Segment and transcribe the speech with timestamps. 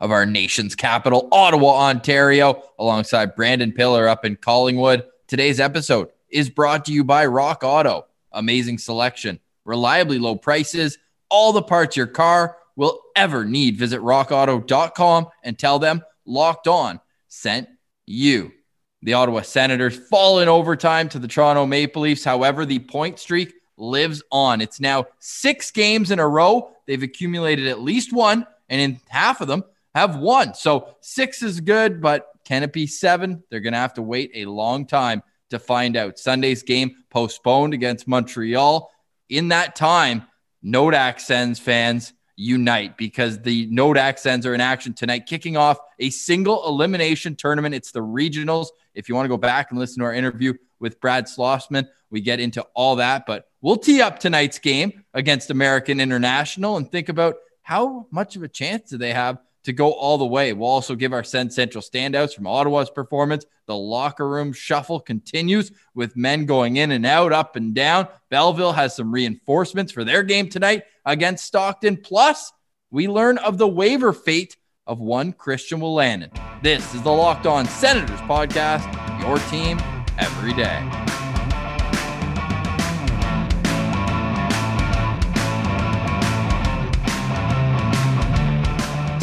[0.00, 5.04] of our nation's capital, Ottawa, Ontario, alongside Brandon Pillar up in Collingwood.
[5.26, 8.06] Today's episode is brought to you by Rock Auto.
[8.32, 10.98] Amazing selection, reliably low prices,
[11.28, 13.76] all the parts your car will ever need.
[13.76, 17.68] Visit rockauto.com and tell them Locked On sent
[18.06, 18.52] you.
[19.02, 22.24] The Ottawa Senators fall in overtime to the Toronto Maple Leafs.
[22.24, 24.60] However, the point streak lives on.
[24.60, 26.72] It's now six games in a row.
[26.86, 29.64] They've accumulated at least one, and in half of them
[29.98, 30.54] have won.
[30.54, 33.42] So six is good, but can it be seven?
[33.50, 36.18] They're going to have to wait a long time to find out.
[36.18, 38.90] Sunday's game postponed against Montreal.
[39.28, 40.26] In that time,
[40.64, 46.10] Nodak Sens fans unite because the Nodak Sens are in action tonight, kicking off a
[46.10, 47.74] single elimination tournament.
[47.74, 48.68] It's the regionals.
[48.94, 52.20] If you want to go back and listen to our interview with Brad Schlossman, we
[52.20, 53.24] get into all that.
[53.26, 58.42] But we'll tee up tonight's game against American International and think about how much of
[58.42, 60.54] a chance do they have to go all the way.
[60.54, 63.44] We'll also give our Sens Central standouts from Ottawa's performance.
[63.66, 68.08] The locker room shuffle continues with men going in and out, up and down.
[68.30, 71.98] Belleville has some reinforcements for their game tonight against Stockton.
[71.98, 72.50] Plus,
[72.90, 76.30] we learn of the waiver fate of one Christian Wolanin.
[76.62, 79.78] This is the Locked On Senators podcast, your team
[80.18, 81.07] every day.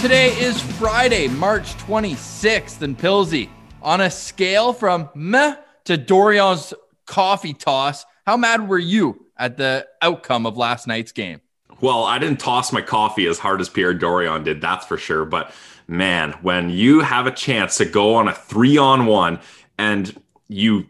[0.06, 3.50] Today is Friday, March 26th, and Pilsy.
[3.82, 6.76] On a scale from meh to Dorion's
[7.08, 11.42] coffee toss, how mad were you at the outcome of last night's game?
[11.82, 15.26] Well, I didn't toss my coffee as hard as Pierre Dorion did, that's for sure.
[15.26, 15.52] But
[15.88, 19.40] man, when you have a chance to go on a three on one
[19.80, 20.86] and you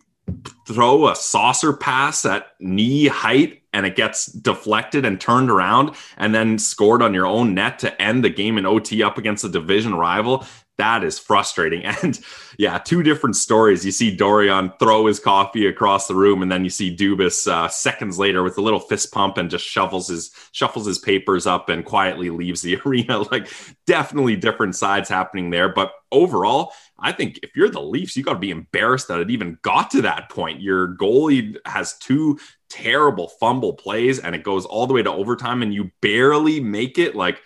[0.68, 6.34] throw a saucer pass at knee height and it gets deflected and turned around and
[6.34, 9.50] then scored on your own net to end the game in OT up against a
[9.50, 10.46] division rival.
[10.78, 11.84] That is frustrating.
[12.02, 12.20] And
[12.58, 13.86] yeah, two different stories.
[13.86, 17.68] You see Dorion throw his coffee across the room, and then you see Dubas uh,
[17.68, 21.68] seconds later with a little fist pump and just shuffles his shuffles his papers up
[21.68, 23.20] and quietly leaves the arena.
[23.20, 23.50] Like
[23.86, 25.68] definitely different sides happening there.
[25.68, 29.32] But overall, I think if you're the Leafs, you got to be embarrassed that it
[29.32, 30.62] even got to that point.
[30.62, 32.40] Your goalie has two
[32.76, 36.98] terrible fumble plays and it goes all the way to overtime and you barely make
[36.98, 37.16] it.
[37.16, 37.42] Like,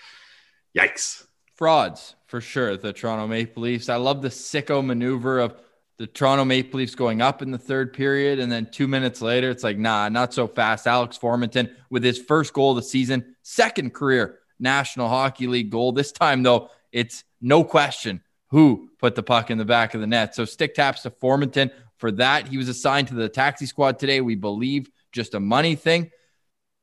[0.75, 1.23] yikes.
[1.55, 2.75] Frauds for sure.
[2.77, 3.89] The Toronto Maple Leafs.
[3.89, 5.55] I love the sicko maneuver of
[5.99, 8.39] the Toronto Maple Leafs going up in the third period.
[8.39, 10.87] And then two minutes later, it's like, nah, not so fast.
[10.87, 15.91] Alex Formenton with his first goal of the season, second career National Hockey League goal.
[15.91, 20.07] This time, though, it's no question who put the puck in the back of the
[20.07, 20.33] net.
[20.33, 22.47] So stick taps to Formenton for that.
[22.47, 24.21] He was assigned to the taxi squad today.
[24.21, 26.11] We believe just a money thing.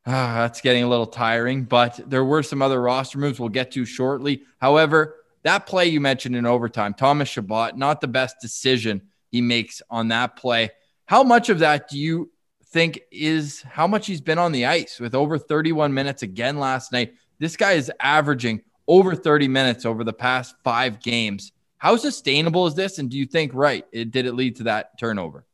[0.06, 3.72] Ah, that's getting a little tiring, but there were some other roster moves we'll get
[3.72, 4.42] to shortly.
[4.60, 9.82] However, that play you mentioned in overtime, Thomas Chabot, not the best decision he makes
[9.90, 10.70] on that play.
[11.06, 12.30] How much of that do you
[12.66, 16.92] think is how much he's been on the ice with over 31 minutes again last
[16.92, 17.14] night?
[17.38, 21.52] This guy is averaging over 30 minutes over the past five games.
[21.78, 22.98] How sustainable is this?
[22.98, 25.45] And do you think, right, it did it lead to that turnover?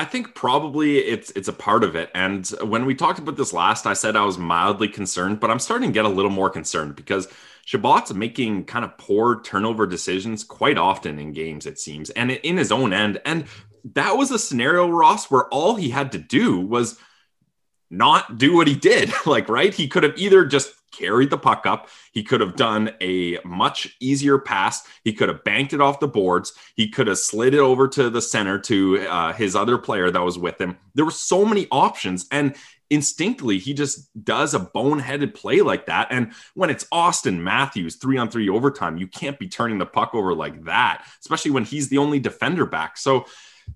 [0.00, 2.10] I think probably it's it's a part of it.
[2.14, 5.58] And when we talked about this last, I said I was mildly concerned, but I'm
[5.58, 7.28] starting to get a little more concerned because
[7.66, 12.56] Chabot's making kind of poor turnover decisions quite often in games, it seems, and in
[12.56, 13.20] his own end.
[13.26, 13.44] And
[13.92, 16.98] that was a scenario, Ross, where all he had to do was
[17.90, 19.12] not do what he did.
[19.26, 19.74] like, right?
[19.74, 21.88] He could have either just carried the puck up.
[22.12, 24.86] He could have done a much easier pass.
[25.04, 26.52] He could have banked it off the boards.
[26.76, 30.22] He could have slid it over to the center to uh, his other player that
[30.22, 30.76] was with him.
[30.94, 32.26] There were so many options.
[32.30, 32.56] And
[32.90, 36.08] instinctively, he just does a boneheaded play like that.
[36.10, 40.10] And when it's Auston Matthews three on three overtime, you can't be turning the puck
[40.14, 42.98] over like that, especially when he's the only defender back.
[42.98, 43.26] So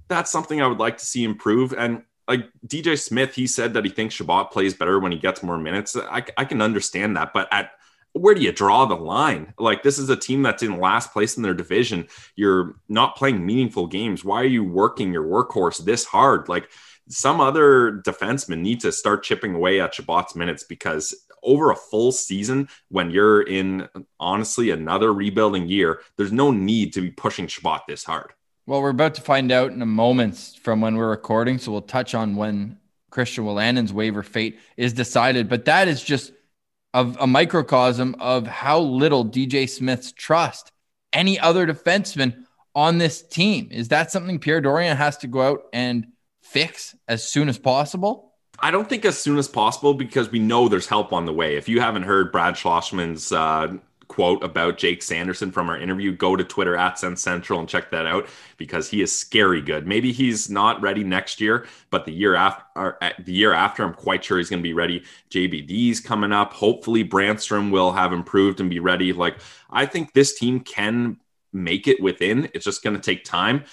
[0.09, 1.73] that's something I would like to see improve.
[1.73, 5.43] And like DJ Smith, he said that he thinks Chabot plays better when he gets
[5.43, 5.97] more minutes.
[5.97, 7.73] I, I can understand that, but at
[8.13, 9.53] where do you draw the line?
[9.59, 12.07] Like this is a team that's in last place in their division.
[12.37, 14.25] You're not playing meaningful games.
[14.25, 16.49] Why are you working your workhorse this hard?
[16.49, 16.71] Like
[17.09, 22.13] some other defensemen need to start chipping away at Chabot's minutes because over a full
[22.13, 23.89] season when you're in
[24.19, 28.33] honestly another rebuilding year, there's no need to be pushing Chabot this hard.
[28.67, 31.83] Well, we're about to find out in a moment from when we're recording, so we'll
[31.83, 32.79] touch on when
[33.11, 35.51] Christian Wolanin's waiver fate is decided.
[35.51, 36.33] But that is just
[36.95, 40.73] of a microcosm of how little DJ Smith's trust
[41.13, 43.69] any other defenseman on this team.
[43.71, 46.07] Is that something Pierre Dorion has to go out and
[46.43, 48.33] fix as soon as possible?
[48.61, 51.57] I don't think as soon as possible because we know there's help on the way.
[51.57, 53.77] If you haven't heard Brad Schlossman's uh,
[54.09, 57.91] quote about Jake Sanderson from our interview, go to Twitter at Sens Central and check
[57.91, 59.87] that out because he is scary good.
[59.87, 63.95] Maybe he's not ready next year, but the year after, uh, the year after, I'm
[63.95, 65.05] quite sure he's going to be ready.
[65.31, 66.53] JBD's coming up.
[66.53, 69.13] Hopefully, Brannstrom will have improved and be ready.
[69.13, 69.39] Like
[69.71, 71.19] I think this team can
[71.53, 72.51] make it within.
[72.55, 73.65] It's just going to take time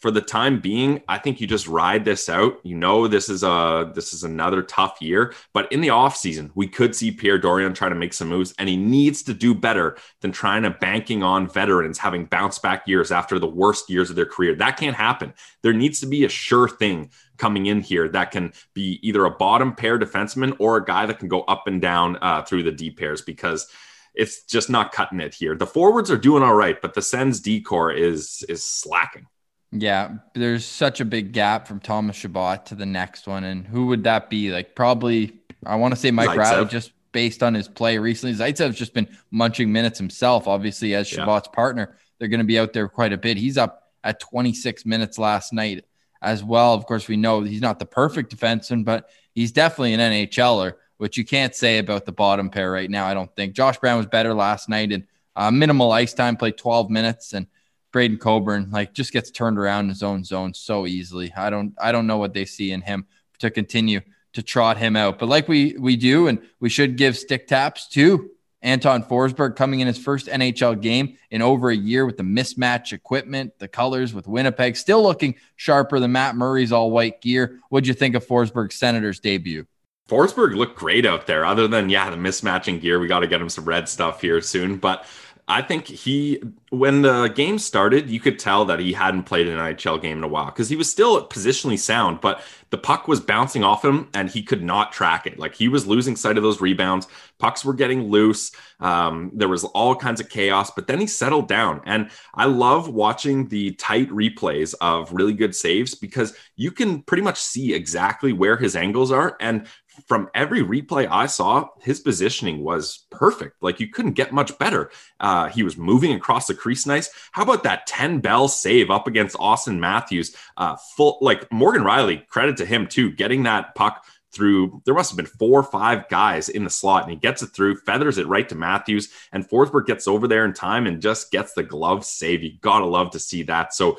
[0.00, 2.58] for the time being, I think you just ride this out.
[2.62, 6.66] You know, this is a this is another tough year, but in the offseason, we
[6.66, 9.96] could see Pierre Dorion try to make some moves, and he needs to do better
[10.22, 14.16] than trying to banking on veterans having bounce back years after the worst years of
[14.16, 14.54] their career.
[14.54, 15.34] That can't happen.
[15.62, 19.30] There needs to be a sure thing coming in here that can be either a
[19.30, 22.72] bottom pair defenseman or a guy that can go up and down uh, through the
[22.72, 23.66] D pairs because
[24.14, 25.56] it's just not cutting it here.
[25.56, 29.26] The forwards are doing all right, but the Sens D corps is is slacking.
[29.72, 33.44] Yeah, there's such a big gap from Thomas Chabot to the next one.
[33.44, 34.50] And who would that be?
[34.50, 35.32] Like, probably,
[35.64, 38.34] I want to say Mike Reilly, just based on his play recently.
[38.34, 41.54] Zaitsev's just been munching minutes himself, obviously, as Chabot's yeah.
[41.54, 41.96] partner.
[42.18, 43.36] They're going to be out there quite a bit.
[43.36, 45.84] He's up at 26 minutes last night
[46.22, 46.74] as well.
[46.74, 51.16] Of course, we know he's not the perfect defenseman, but he's definitely an NHLer, which
[51.16, 53.54] you can't say about the bottom pair right now, I don't think.
[53.54, 55.06] Josh Brown was better last night and
[55.36, 57.32] uh, minimal ice time, played 12 minutes.
[57.32, 57.46] And
[57.92, 61.32] Braydon Coburn like just gets turned around in his own zone so easily.
[61.36, 63.06] I don't I don't know what they see in him
[63.40, 64.00] to continue
[64.32, 65.18] to trot him out.
[65.18, 68.30] But like we we do, and we should give stick taps to
[68.62, 72.92] Anton Forsberg coming in his first NHL game in over a year with the mismatch
[72.92, 77.60] equipment, the colors with Winnipeg, still looking sharper than Matt Murray's all white gear.
[77.70, 79.66] What'd you think of Forsberg's Senators debut?
[80.10, 82.98] Forsberg looked great out there, other than, yeah, the mismatching gear.
[82.98, 84.76] We got to get him some red stuff here soon.
[84.76, 85.06] But
[85.50, 89.58] I think he, when the game started, you could tell that he hadn't played an
[89.58, 93.20] NHL game in a while because he was still positionally sound, but the puck was
[93.20, 95.40] bouncing off him and he could not track it.
[95.40, 97.08] Like he was losing sight of those rebounds.
[97.38, 98.52] Pucks were getting loose.
[98.78, 101.82] Um, there was all kinds of chaos, but then he settled down.
[101.84, 107.24] And I love watching the tight replays of really good saves because you can pretty
[107.24, 109.36] much see exactly where his angles are.
[109.40, 109.66] And
[110.06, 113.62] from every replay I saw, his positioning was perfect.
[113.62, 114.90] Like you couldn't get much better.
[115.18, 117.10] Uh, he was moving across the crease nice.
[117.32, 120.34] How about that 10 bell save up against Auston Matthews?
[120.56, 124.82] Uh, full like Morgan Rielly, credit to him too, getting that puck through.
[124.84, 127.48] There must have been four or five guys in the slot, and he gets it
[127.48, 131.30] through, feathers it right to Matthews, and Forsberg gets over there in time and just
[131.30, 132.42] gets the glove save.
[132.42, 133.74] You gotta love to see that.
[133.74, 133.98] So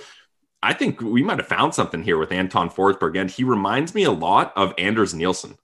[0.63, 4.03] I think we might have found something here with Anton Forsberg, and he reminds me
[4.03, 5.57] a lot of Anders Nilsson.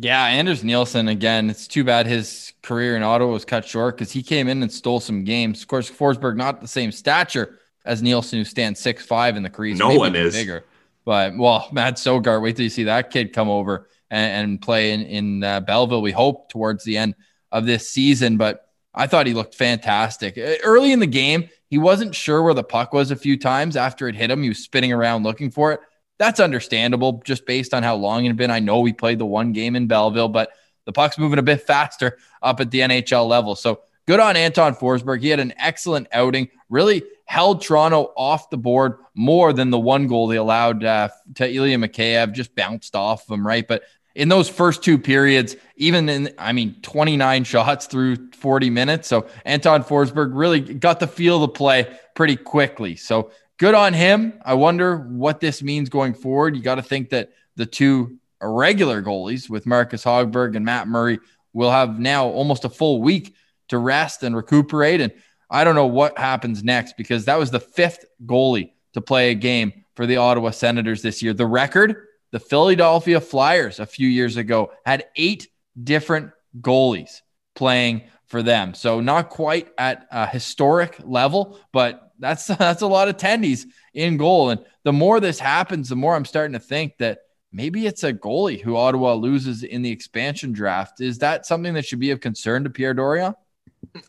[0.00, 1.50] Yeah, Anders Nilsson again.
[1.50, 4.70] It's too bad his career in Ottawa was cut short because he came in and
[4.70, 5.60] stole some games.
[5.60, 9.50] Of course, Forsberg not the same stature as Nielsen, who stands six five in the
[9.50, 9.76] crease.
[9.76, 10.64] No one is bigger.
[11.04, 14.92] But well, Matt Sogaard, wait till you see that kid come over and, and play
[14.92, 16.02] in in uh, Belleville.
[16.02, 17.16] We hope towards the end
[17.50, 18.36] of this season.
[18.36, 21.48] But I thought he looked fantastic early in the game.
[21.70, 24.44] He wasn't sure where the puck was a few times after it hit him.
[24.44, 25.80] He was spinning around looking for it
[26.18, 28.50] that's understandable just based on how long it had been.
[28.50, 30.50] I know we played the one game in Belleville, but
[30.84, 33.54] the puck's moving a bit faster up at the NHL level.
[33.54, 35.20] So good on Anton Forsberg.
[35.20, 40.06] He had an excellent outing, really held Toronto off the board more than the one
[40.06, 43.68] goal they allowed uh, to Ilya Mikheyev, just bounced off of him, right?
[43.68, 43.82] But
[44.14, 49.08] in those first two periods, even in, I mean, 29 shots through 40 minutes.
[49.08, 52.96] So Anton Forsberg really got the feel of the play pretty quickly.
[52.96, 54.40] So good on him.
[54.44, 56.56] I wonder what this means going forward.
[56.56, 61.18] You got to think that the two regular goalies with Marcus Hogberg and Matt Murray
[61.52, 63.34] will have now almost a full week
[63.68, 65.00] to rest and recuperate.
[65.00, 65.12] And
[65.50, 69.34] I don't know what happens next because that was the fifth goalie to play a
[69.34, 71.34] game for the Ottawa Senators this year.
[71.34, 71.96] The record,
[72.30, 75.48] the Philadelphia Flyers a few years ago had eight
[75.82, 77.22] different goalies
[77.54, 78.74] playing for them.
[78.74, 84.16] So not quite at a historic level, but that's that's a lot of tendies in
[84.16, 84.50] goal.
[84.50, 87.20] And the more this happens, the more I'm starting to think that
[87.52, 91.00] maybe it's a goalie who Ottawa loses in the expansion draft.
[91.00, 93.34] Is that something that should be of concern to Pierre Dorion?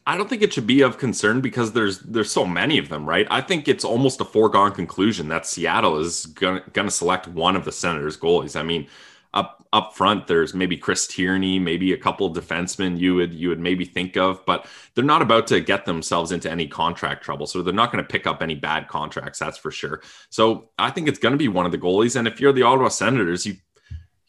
[0.05, 3.07] I don't think it should be of concern because there's there's so many of them,
[3.07, 3.27] right?
[3.29, 7.65] I think it's almost a foregone conclusion that Seattle is gonna, gonna select one of
[7.65, 8.59] the Senators' goalies.
[8.59, 8.87] I mean,
[9.33, 13.49] a, up front, there's maybe Chris Tierney, maybe a couple of defensemen you would you
[13.49, 17.45] would maybe think of, but they're not about to get themselves into any contract trouble.
[17.45, 20.01] So they're not going to pick up any bad contracts, that's for sure.
[20.29, 22.15] So I think it's going to be one of the goalies.
[22.15, 23.57] And if you're the Ottawa Senators, you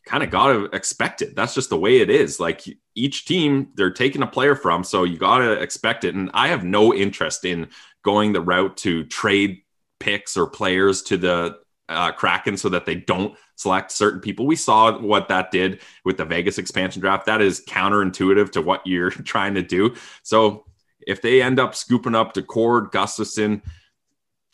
[0.05, 1.35] kind of got to expect it.
[1.35, 2.41] That's just the way it is.
[2.41, 2.63] Like
[2.95, 6.15] each team, they're taking a player from, so you got to expect it.
[6.15, 7.69] And I have no interest in
[8.03, 9.63] going the route to trade
[9.99, 14.47] picks or players to the uh, Kraken so that they don't select certain people.
[14.47, 17.27] We saw what that did with the Vegas expansion draft.
[17.27, 19.95] That is counterintuitive to what you're trying to do.
[20.23, 20.65] So
[21.07, 23.63] if they end up scooping up Daccord, Gustavsson,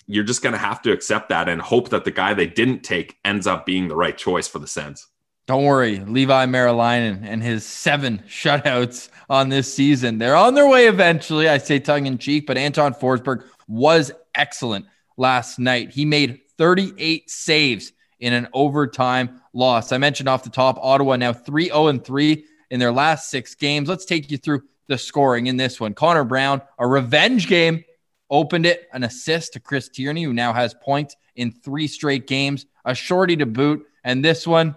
[0.09, 2.83] you're just going to have to accept that and hope that the guy they didn't
[2.83, 5.07] take ends up being the right choice for the Sens.
[5.47, 10.19] Don't worry, Levi Merilainen and his seven shutouts on this season.
[10.19, 11.49] They're on their way eventually.
[11.49, 14.87] I say tongue in cheek, but Anton Forsberg was excellent
[15.17, 15.91] last night.
[15.91, 19.93] He made 38 saves in an overtime loss.
[19.93, 23.55] I mentioned off the top, Ottawa now 3 0 and 3 in their last six
[23.55, 23.89] games.
[23.89, 25.95] Let's take you through the scoring in this one.
[25.95, 27.85] Connor Brown, a revenge game,
[28.31, 32.67] opened it, an assist to Chris Tierney, who now has points in three straight games,
[32.85, 33.87] a shorty to boot.
[34.05, 34.77] And this one,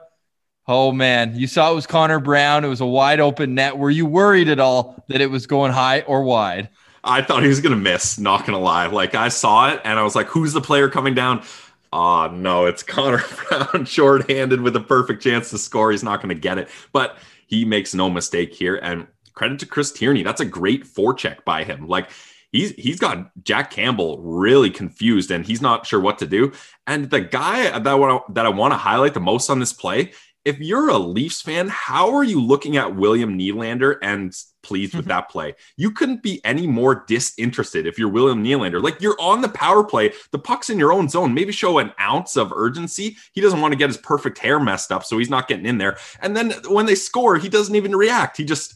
[0.68, 2.66] oh man, you saw it was Connor Brown.
[2.66, 3.78] It was a wide open net.
[3.78, 6.70] Were you worried at all that it was going high or wide?
[7.04, 8.88] I thought he was going to miss, not going to lie.
[8.88, 11.44] Like I saw it and I was like, who's the player coming down?
[11.92, 15.92] Oh, no, it's Connor Brown shorthanded with a perfect chance to score.
[15.92, 17.18] He's not going to get it, but
[17.48, 18.76] he makes no mistake here.
[18.76, 20.22] And credit to Chris Tierney.
[20.22, 21.88] That's a great forecheck by him.
[21.88, 22.10] Like
[22.52, 26.52] he's he's got Jack Campbell really confused and he's not sure what to do.
[26.86, 29.74] And the guy that I want that I want to highlight the most on this
[29.74, 30.12] play
[30.46, 35.06] if you're a Leafs fan, how are you looking at William Nylander and pleased with
[35.06, 35.10] mm-hmm.
[35.10, 35.56] that play?
[35.76, 38.82] You couldn't be any more disinterested if you're William Nylander.
[38.82, 41.34] Like you're on the power play, the puck's in your own zone.
[41.34, 43.18] Maybe show an ounce of urgency.
[43.34, 45.78] He doesn't want to get his perfect hair messed up, so he's not getting in
[45.78, 45.98] there.
[46.22, 48.38] And then when they score, he doesn't even react.
[48.38, 48.76] He just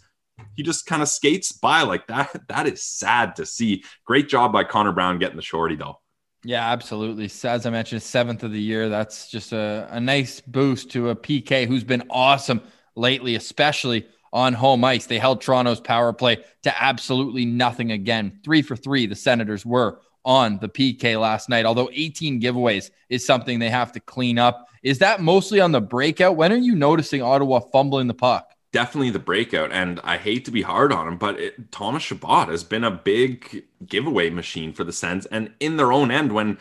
[0.55, 2.29] he just kind of skates by like that.
[2.49, 3.83] That is sad to see.
[4.05, 5.99] Great job by Connor Brown getting the shorty though.
[6.45, 7.25] Yeah, absolutely.
[7.49, 8.89] As I mentioned, seventh of the year.
[8.89, 12.61] That's just a, a nice boost to a PK who's been awesome
[12.95, 15.05] lately, especially on home ice.
[15.05, 18.39] They held Toronto's power play to absolutely nothing again.
[18.43, 23.25] Three for three, the Senators were on the PK last night, although 18 giveaways is
[23.25, 24.67] something they have to clean up.
[24.81, 26.35] Is that mostly on the breakout?
[26.35, 28.52] When are you noticing Ottawa fumbling the puck?
[28.73, 29.71] Definitely the breakout.
[29.71, 32.91] And I hate to be hard on him, but it, Thomas Chabot has been a
[32.91, 36.57] big giveaway machine for the Sens and in their own end when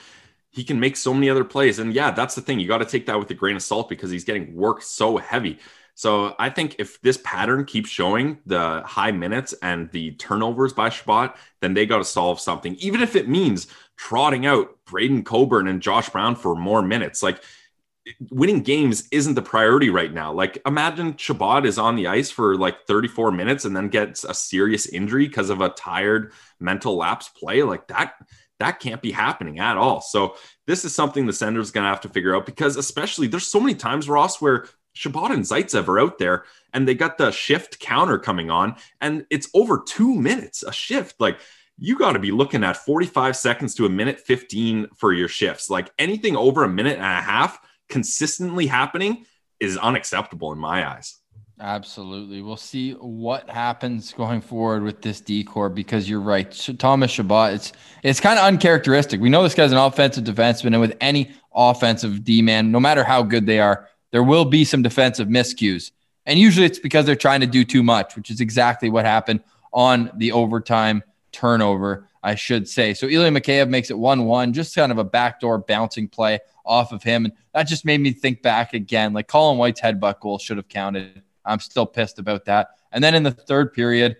[0.50, 1.78] he can make so many other plays.
[1.78, 2.61] And yeah, that's the thing.
[2.61, 5.16] You got to take that with a grain of salt because he's getting worked so
[5.16, 5.59] heavy.
[5.95, 10.90] So I think if this pattern keeps showing the high minutes and the turnovers by
[10.90, 13.66] Chabot, then they got to solve something, even if it means
[13.97, 17.23] trotting out Braydon Coburn and Josh Brown for more minutes.
[17.23, 17.42] Like
[18.31, 20.33] winning games isn't the priority right now.
[20.33, 24.35] Like imagine Chabot is on the ice for like 34 minutes and then gets a
[24.35, 27.63] serious injury because of a tired mental lapse play.
[27.63, 28.15] Like that,
[28.59, 30.01] that can't be happening at all.
[30.01, 33.47] So this is something the Senators going to have to figure out because especially there's
[33.47, 36.45] so many times Ross where Chabot and Zaitsev are out there
[36.75, 41.21] and they got the shift counter coming on and it's over two minutes a shift.
[41.21, 41.39] Like
[41.79, 45.71] you got to be looking at 45 seconds to a minute 15 for your shifts.
[45.71, 47.61] Like anything over a minute and a half–
[47.93, 49.27] consistently happening
[49.61, 51.19] is unacceptable in my eyes.
[51.61, 52.43] Absolutely.
[52.43, 56.51] We'll see what happens going forward with this D corps because you're right.
[56.79, 57.73] Thomas Chabot, it's
[58.03, 59.21] it's kind of uncharacteristic.
[59.21, 63.05] We know this guy's an offensive defenseman, and with any offensive D man, no matter
[63.05, 65.93] how good they are, there will be some defensive miscues.
[66.27, 69.41] And usually it's because they're trying to do too much, which is exactly what happened
[69.73, 72.95] on the overtime turnover, I should say.
[72.95, 76.93] So Ilya Mikheyev makes it 1 1, just kind of a backdoor bouncing play off
[76.93, 77.25] of him.
[77.25, 79.12] And that just made me think back again.
[79.12, 81.23] Like Colin White's headbutt goal should have counted.
[81.45, 82.69] I'm still pissed about that.
[82.93, 84.17] And then in the third period,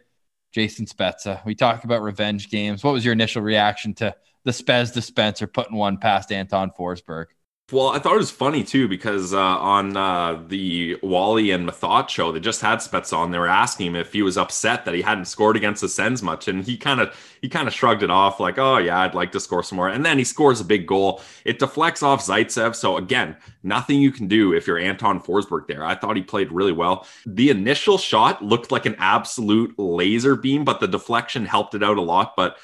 [0.51, 1.45] Jason Spezza.
[1.45, 2.85] We talked about revenge games.
[2.85, 7.27] What was your initial reaction to the Spez dispenser putting one past Anton Forsberg?
[7.73, 12.11] Well, I thought it was funny too because uh, on uh, the Wally and Methot
[12.11, 13.31] show, they just had Spets on.
[13.31, 16.23] They were asking him if he was upset that he hadn't scored against the Sens
[16.23, 19.15] much, and he kind of he kind of shrugged it off like, "Oh yeah, I'd
[19.15, 21.23] like to score some more." And then he scores a big goal.
[21.47, 22.75] It deflects off Zaitsev.
[22.75, 25.83] So again, nothing you can do if you're Anton Forsberg there.
[25.83, 27.07] I thought he played really well.
[27.25, 31.97] The initial shot looked like an absolute laser beam, but the deflection helped it out
[31.97, 32.35] a lot.
[32.37, 32.59] But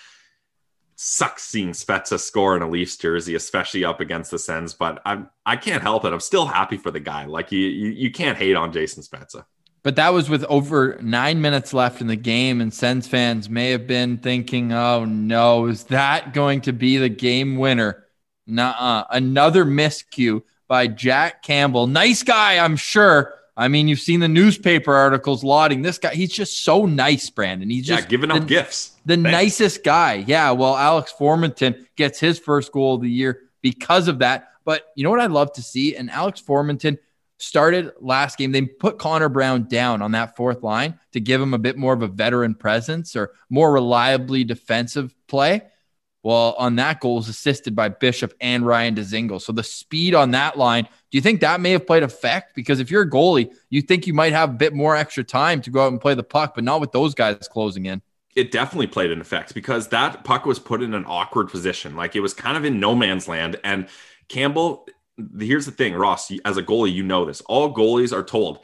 [1.00, 4.74] sucks seeing Spezza score in a Leafs jersey, especially up against the Sens.
[4.74, 6.12] But I'm I can't help it.
[6.12, 7.24] I'm still happy for the guy.
[7.24, 9.44] Like you you, you can't hate on Jason Spezza.
[9.84, 13.70] But that was with over nine minutes left in the game, and Sens fans may
[13.70, 18.04] have been thinking, "Oh no, is that going to be the game winner?"
[18.46, 21.86] Nah, another miscue by Jack Campbell.
[21.86, 23.34] Nice guy, I'm sure.
[23.56, 26.14] I mean, you've seen the newspaper articles lauding this guy.
[26.14, 27.68] He's just so nice, Brandon.
[27.68, 28.92] He's just yeah, giving up gifts.
[29.08, 29.30] The Thanks.
[29.30, 30.22] nicest guy.
[30.26, 30.50] Yeah.
[30.50, 34.50] Well, Alex Formenton gets his first goal of the year because of that.
[34.66, 35.96] But you know what I'd love to see?
[35.96, 36.98] And Alex Formenton
[37.38, 38.52] started last game.
[38.52, 41.94] They put Connor Brown down on that fourth line to give him a bit more
[41.94, 45.62] of a veteran presence or more reliably defensive play.
[46.22, 49.40] Well, on that goal was assisted by Bishop and Ryan Dzingel.
[49.40, 52.54] So the speed on that line, do you think that may have played effect?
[52.54, 55.62] Because if you're a goalie, you think you might have a bit more extra time
[55.62, 58.02] to go out and play the puck, but not with those guys closing in.
[58.38, 61.96] It definitely played an effect because that puck was put in an awkward position.
[61.96, 63.58] Like it was kind of in no man's land.
[63.64, 63.88] And
[64.28, 64.86] Campbell,
[65.38, 67.40] here's the thing, Ross, as a goalie, you know this.
[67.42, 68.60] All goalies are told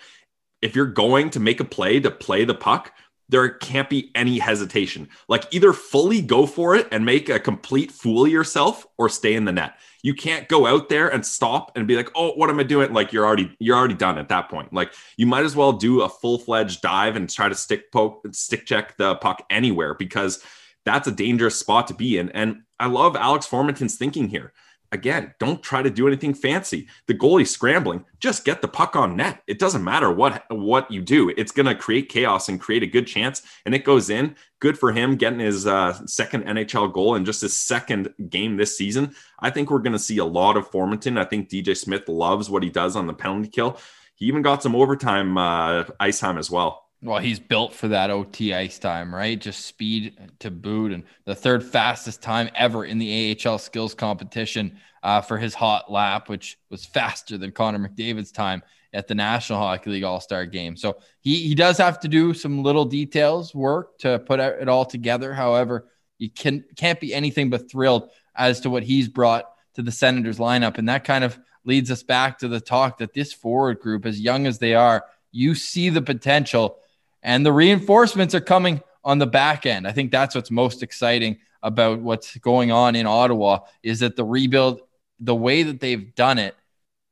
[0.63, 2.93] if you're going to make a play to play the puck,
[3.35, 5.09] there can't be any hesitation.
[5.27, 9.35] Like either fully go for it and make a complete fool of yourself or stay
[9.35, 9.75] in the net.
[10.05, 12.93] You can't go out there and stop and be like, "Oh, what am I doing?"
[12.93, 14.73] Like you're already you're already done at that point.
[14.73, 18.67] Like you might as well do a full-fledged dive and try to stick poke stick
[18.67, 20.41] check the puck anywhere because
[20.85, 22.29] that's a dangerous spot to be in.
[22.31, 24.53] And I love Alex Formenton's thinking here
[24.93, 26.89] again, don't try to do anything fancy.
[27.07, 29.43] The goalie scrambling, just get the puck on net.
[29.47, 31.33] It doesn't matter what what you do.
[31.37, 34.37] It's going to create chaos and create a good chance, and it goes in.
[34.61, 38.79] Good for him getting his uh, second NHL goal and just his second game this
[38.79, 39.15] season.
[39.41, 41.19] I think we're going to see a lot of Formenton.
[41.19, 43.79] I think DJ Smith loves what he does on the penalty kill.
[44.15, 46.84] He even got some overtime uh, ice time as well.
[47.05, 49.39] Well, he's built for that OT ice time, right?
[49.39, 54.79] Just speed to boot and the third fastest time ever in the AHL skills competition
[55.03, 58.63] uh, for his hot lap, which was faster than Connor McDavid's time
[58.95, 60.79] at the National Hockey League All Star game.
[60.79, 64.87] So he, he does have to do some little details work to put it all
[64.87, 65.35] together.
[65.35, 69.45] However, you can, can't be anything but thrilled as to what he's brought
[69.75, 70.79] to the Senators lineup.
[70.79, 74.19] And that kind of leads us back to the talk that this forward group, as
[74.19, 76.79] young as they are, you see the potential
[77.25, 79.89] and the reinforcements are coming on the back end.
[79.89, 84.25] I think that's what's most exciting about what's going on in Ottawa is that the
[84.25, 84.83] rebuild,
[85.19, 86.55] the way that they've done it,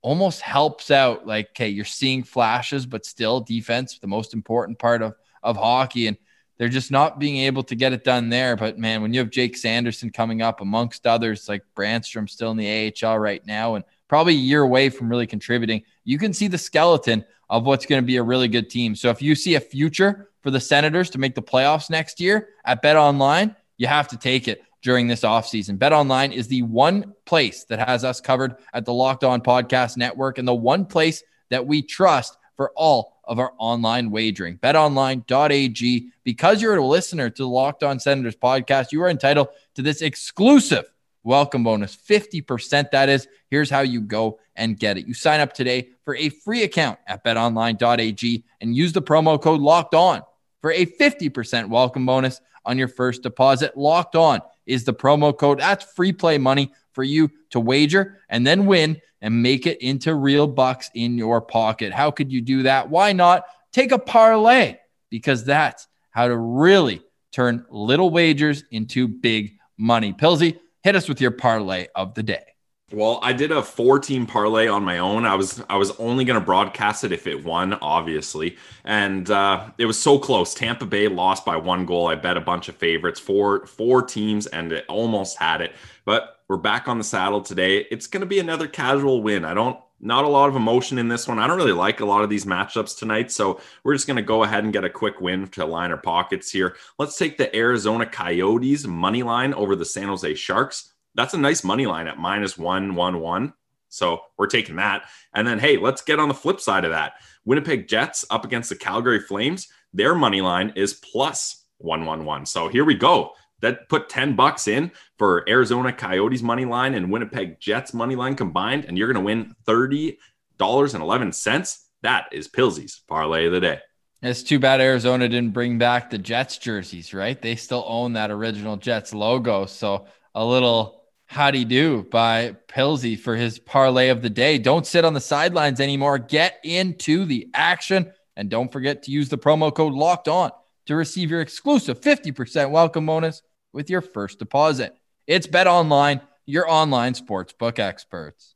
[0.02, 1.26] almost helps out.
[1.26, 6.06] Like, okay, you're seeing flashes, but still defense, the most important part of of hockey,
[6.06, 6.16] and
[6.58, 8.56] they're just not being able to get it done there.
[8.56, 12.56] But man, when you have Jake Sanderson coming up amongst others, like Brannstrom still in
[12.56, 16.48] the AHL right now, and probably a year away from really contributing, you can see
[16.48, 18.96] the skeleton of what's going to be a really good team.
[18.96, 22.48] So if you see a future for the Senators to make the playoffs next year
[22.64, 25.78] at Bet Online, you have to take it during this offseason.
[25.78, 29.98] Bet Online is the one place that has us covered at the Locked On Podcast
[29.98, 34.56] Network and the one place that we trust for all of our online wagering.
[34.56, 36.10] BetOnline.ag.
[36.24, 40.00] Because you're a listener to the Locked On Senators podcast, you are entitled to this
[40.00, 40.91] exclusive
[41.24, 45.06] welcome bonus 50% that is here's how you go and get it.
[45.06, 49.60] You sign up today for a free account at betonline.ag and use the promo code
[49.60, 50.22] locked on
[50.60, 53.76] for a 50% welcome bonus on your first deposit.
[53.76, 55.60] Locked on is the promo code.
[55.60, 60.14] That's free play money for you to wager and then win and make it into
[60.14, 61.92] real bucks in your pocket.
[61.92, 62.90] How could you do that?
[62.90, 64.76] Why not take a parlay?
[65.10, 70.12] Because that's how to really turn little wagers into big money.
[70.12, 72.44] Pilsy hit us with your parlay of the day.
[72.92, 75.24] Well, I did a four team parlay on my own.
[75.24, 79.70] I was I was only going to broadcast it if it won, obviously, and uh,
[79.78, 80.52] it was so close.
[80.52, 82.08] Tampa Bay lost by one goal.
[82.08, 85.72] I bet a bunch of favorites, four four teams, and it almost had it.
[86.04, 87.86] But we're back on the saddle today.
[87.90, 89.46] It's going to be another casual win.
[89.46, 91.38] I don't not a lot of emotion in this one.
[91.38, 93.30] I don't really like a lot of these matchups tonight.
[93.30, 95.96] So we're just going to go ahead and get a quick win to line our
[95.96, 96.76] pockets here.
[96.98, 100.92] Let's take the Arizona Coyotes money line over the San Jose Sharks.
[101.14, 103.52] That's a nice money line at minus one, one, one.
[103.88, 105.04] So we're taking that.
[105.34, 107.14] And then, hey, let's get on the flip side of that.
[107.44, 109.68] Winnipeg Jets up against the Calgary Flames.
[109.92, 112.46] Their money line is plus one, one, one.
[112.46, 117.10] So here we go that put 10 bucks in for Arizona Coyotes money line and
[117.10, 121.78] Winnipeg Jets money line combined, and you're going to win $30.11.
[122.02, 123.78] That is Pilsy's parlay of the day.
[124.20, 127.40] It's too bad Arizona didn't bring back the Jets jerseys, right?
[127.40, 129.66] They still own that original Jets logo.
[129.66, 134.58] So a little howdy do by Pilsy for his parlay of the day.
[134.58, 136.18] Don't sit on the sidelines anymore.
[136.18, 138.12] Get into the action.
[138.36, 140.52] And don't forget to use the promo code locked on
[140.86, 144.96] to receive your exclusive 50% welcome bonus with your first deposit.
[145.26, 148.54] It's Bet Online, your online sportsbook experts.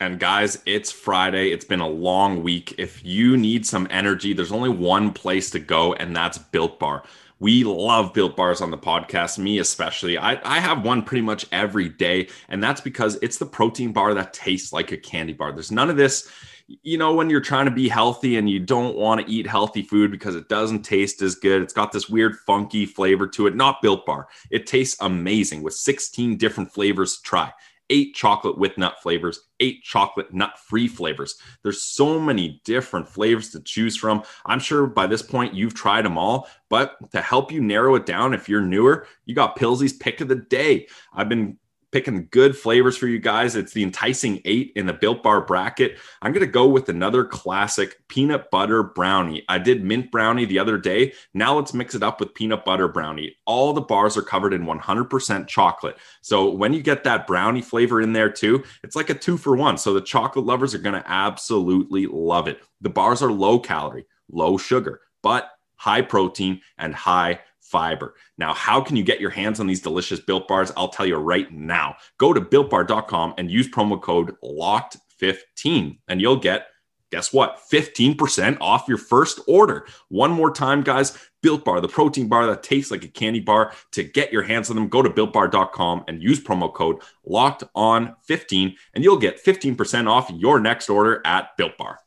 [0.00, 1.50] And guys, it's Friday.
[1.50, 2.74] It's been a long week.
[2.78, 7.02] If you need some energy, there's only one place to go, and that's Built Bar.
[7.40, 10.16] We love Built Bars on the podcast, me especially.
[10.16, 14.14] I, I have one pretty much every day, and that's because it's the protein bar
[14.14, 15.52] that tastes like a candy bar.
[15.52, 16.30] There's none of this
[16.68, 19.82] you know, when you're trying to be healthy and you don't want to eat healthy
[19.82, 23.56] food because it doesn't taste as good, it's got this weird, funky flavor to it.
[23.56, 24.28] Not Built Bar.
[24.50, 27.52] It tastes amazing with 16 different flavors to try.
[27.90, 31.36] Eight chocolate with nut flavors, eight chocolate nut free flavors.
[31.62, 34.22] There's so many different flavors to choose from.
[34.44, 38.04] I'm sure by this point you've tried them all, but to help you narrow it
[38.04, 40.86] down, if you're newer, you got Pillsy's pick of the day.
[41.14, 41.56] I've been
[41.90, 43.56] picking good flavors for you guys.
[43.56, 45.98] It's the enticing eight in the built bar bracket.
[46.22, 49.44] I'm going to go with another classic peanut butter brownie.
[49.48, 51.12] I did mint brownie the other day.
[51.34, 53.36] Now let's mix it up with peanut butter brownie.
[53.46, 55.96] All the bars are covered in 100% chocolate.
[56.20, 59.56] So when you get that brownie flavor in there too, it's like a two for
[59.56, 59.78] one.
[59.78, 62.60] So the chocolate lovers are going to absolutely love it.
[62.80, 68.14] The bars are low calorie, low sugar, but high protein and high fiber.
[68.36, 70.72] Now, how can you get your hands on these delicious built bars?
[70.76, 71.96] I'll tell you right now.
[72.18, 76.68] Go to builtbar.com and use promo code LOCKED15 and you'll get
[77.10, 77.60] guess what?
[77.70, 79.86] 15% off your first order.
[80.08, 81.16] One more time, guys.
[81.40, 83.72] Built Bar, the protein bar that tastes like a candy bar.
[83.92, 88.16] To get your hands on them, go to builtbar.com and use promo code locked on
[88.24, 92.00] 15 and you'll get 15% off your next order at Built Bar.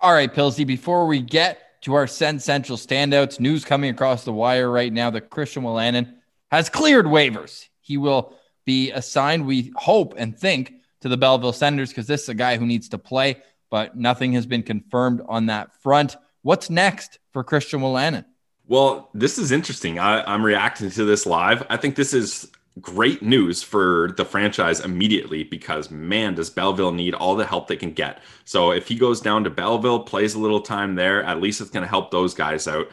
[0.00, 3.40] All right, Pilsy, before we get to our Central standouts.
[3.40, 6.14] News coming across the wire right now that Christian Wolanin
[6.50, 7.68] has cleared waivers.
[7.80, 12.28] He will be assigned, we hope and think, to the Belleville Senators because this is
[12.28, 13.36] a guy who needs to play,
[13.70, 16.16] but nothing has been confirmed on that front.
[16.42, 18.24] What's next for Christian Wolanin?
[18.66, 19.98] Well, this is interesting.
[19.98, 21.66] I, am reacting to this live.
[21.70, 27.14] I think this is great news for the franchise immediately because man does Belleville need
[27.14, 28.20] all the help they can get.
[28.44, 31.70] So if he goes down to Belleville, plays a little time there, at least it's
[31.70, 32.90] going to help those guys out.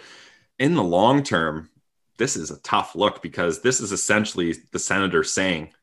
[0.60, 1.70] In the long term,
[2.18, 5.74] this is a tough look because this is essentially the senator saying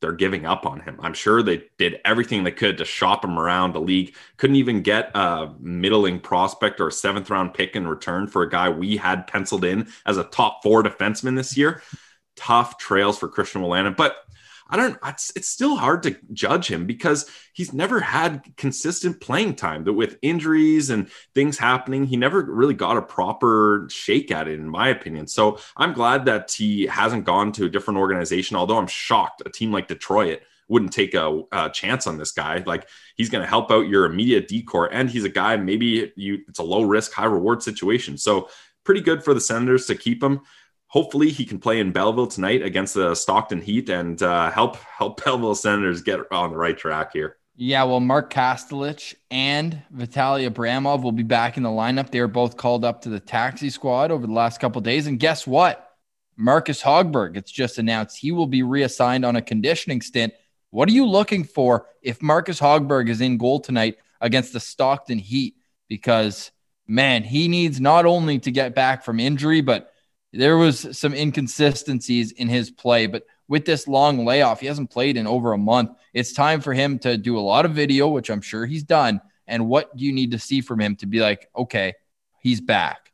[0.00, 0.98] they're giving up on him.
[1.00, 4.14] I'm sure they did everything they could to shop him around the league.
[4.36, 8.50] Couldn't even get a middling prospect or a seventh round pick in return for a
[8.50, 11.82] guy we had penciled in as a top four defenseman this year
[12.36, 14.16] tough trails for Christian Wolanin, but
[14.68, 14.98] I don't.
[15.06, 19.84] It's, it's still hard to judge him because he's never had consistent playing time.
[19.84, 24.58] That with injuries and things happening, he never really got a proper shake at it,
[24.58, 25.26] in my opinion.
[25.26, 28.56] So I'm glad that he hasn't gone to a different organization.
[28.56, 32.62] Although I'm shocked a team like Detroit wouldn't take a, a chance on this guy.
[32.64, 36.12] Like he's going to help out your immediate D corps, and he's a guy maybe
[36.16, 38.16] you it's a low risk, high reward situation.
[38.16, 38.48] So
[38.82, 40.40] pretty good for the Senators to keep him
[40.94, 45.22] hopefully he can play in Belleville tonight against the Stockton Heat and uh, help help
[45.24, 47.36] Belleville Senators get on the right track here.
[47.56, 52.10] Yeah, well, Mark Kastelic and Vitaly Abramov will be back in the lineup.
[52.10, 55.06] They are both called up to the taxi squad over the last couple days.
[55.06, 55.90] And guess what?
[56.36, 60.32] Marcus Hogberg, it's just announced he will be reassigned on a conditioning stint.
[60.70, 65.18] What are you looking for if Marcus Hogberg is in goal tonight against the Stockton
[65.18, 65.54] Heat?
[65.88, 66.50] Because,
[66.88, 69.93] man, he needs not only to get back from injury, but
[70.34, 75.16] there was some inconsistencies in his play, but with this long layoff, he hasn't played
[75.16, 75.90] in over a month.
[76.12, 79.20] It's time for him to do a lot of video, which I'm sure he's done.
[79.46, 81.92] And what do you need to see from him to be like, okay,
[82.40, 83.12] he's back?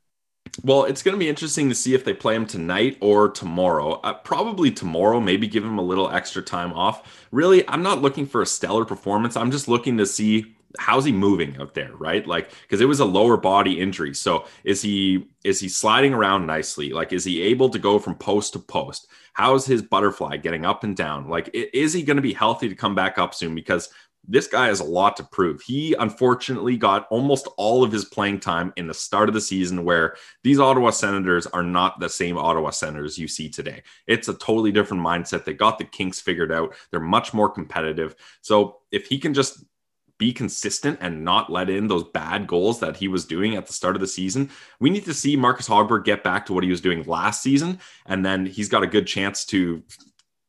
[0.64, 4.00] Well, it's going to be interesting to see if they play him tonight or tomorrow.
[4.02, 7.26] Uh, probably tomorrow, maybe give him a little extra time off.
[7.30, 9.36] Really, I'm not looking for a stellar performance.
[9.36, 13.00] I'm just looking to see how's he moving out there right like because it was
[13.00, 17.42] a lower body injury so is he is he sliding around nicely like is he
[17.42, 21.50] able to go from post to post how's his butterfly getting up and down like
[21.52, 23.88] is he going to be healthy to come back up soon because
[24.28, 25.60] this guy has a lot to prove.
[25.62, 29.84] He unfortunately got almost all of his playing time in the start of the season,
[29.84, 33.82] where these Ottawa Senators are not the same Ottawa Senators you see today.
[34.06, 35.44] It's a totally different mindset.
[35.44, 36.74] They got the kinks figured out.
[36.90, 38.14] They're much more competitive.
[38.42, 39.64] So if he can just
[40.20, 43.72] be consistent and not let in those bad goals that he was doing at the
[43.72, 44.50] start of the season.
[44.78, 47.80] We need to see Marcus Hogberg get back to what he was doing last season,
[48.06, 49.82] and then he's got a good chance to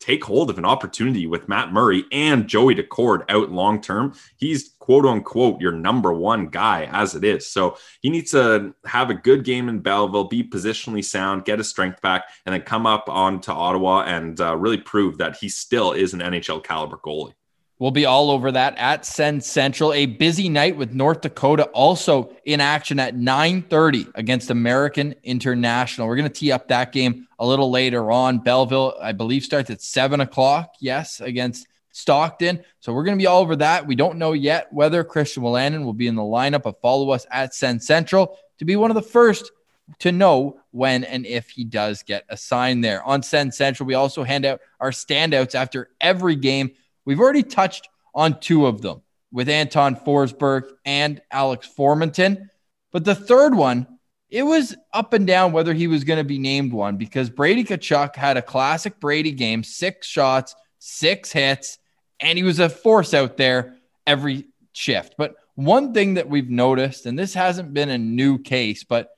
[0.02, 4.14] take hold of an opportunity with Matt Murray and Joey Daccord out long term.
[4.36, 7.48] He's quote unquote your number one guy as it is.
[7.48, 11.70] So he needs to have a good game in Belleville, be positionally sound, get his
[11.70, 15.94] strength back, and then come up onto Ottawa and uh, really prove that he still
[15.94, 17.34] is an NHL caliber goalie.
[17.82, 19.92] We'll be all over that at Sens Central.
[19.92, 26.06] A busy night with North Dakota also in action at 9:30 against American International.
[26.06, 28.38] We're going to tee up that game a little later on.
[28.38, 30.76] Belleville, I believe, starts at seven o'clock.
[30.80, 32.64] Yes, against Stockton.
[32.82, 33.88] So we're going to be all over that.
[33.88, 37.26] We don't know yet whether Christian Wolanin will be in the lineup, but follow us
[37.32, 39.52] at Sens Central to be one of the first
[39.98, 43.02] to know when and if he does get assigned there.
[43.02, 46.74] On Sens Central, we also hand out our standouts after every game
[47.06, 49.02] We've already touched on two of them.
[49.32, 52.50] with Anton Forsberg and Alex Formenton.
[52.92, 53.88] But the third one,
[54.30, 57.64] it was up and down whether he was going to be named one because Brady
[57.64, 61.80] Tkachuk had a classic Brady game, six shots, six hits,
[62.20, 65.16] and he was a force out there every shift.
[65.18, 69.10] But one thing that we've noticed, and this hasn't been a new case, but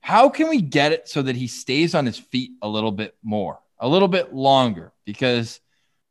[0.00, 3.16] how can we get it so that he stays on his feet a little bit
[3.22, 4.92] more, a little bit longer?
[5.04, 5.60] Because,